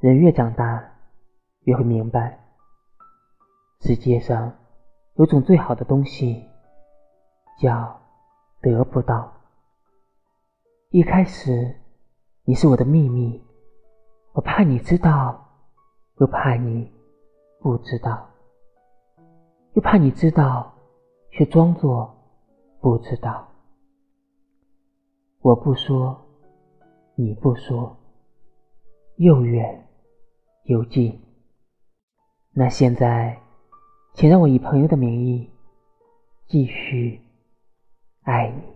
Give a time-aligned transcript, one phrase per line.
[0.00, 0.92] 人越长大，
[1.64, 2.38] 越会明白，
[3.80, 4.56] 世界上
[5.14, 6.48] 有种最好的东西，
[7.60, 8.00] 叫
[8.60, 9.32] 得不到。
[10.90, 11.74] 一开始，
[12.44, 13.44] 你是我的秘密，
[14.34, 15.44] 我怕你知道，
[16.18, 16.92] 又怕你
[17.58, 18.30] 不知道，
[19.72, 20.72] 又怕你知道，
[21.32, 22.16] 却装作
[22.80, 23.48] 不知道。
[25.40, 26.24] 我不说，
[27.16, 27.96] 你不说，
[29.16, 29.86] 又远。
[30.68, 31.18] 邮寄。
[32.52, 33.40] 那现在，
[34.12, 35.50] 请让我以朋友的名义
[36.46, 37.22] 继续
[38.22, 38.67] 爱你。